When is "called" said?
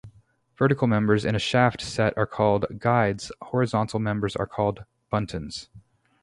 2.25-2.65, 4.47-4.83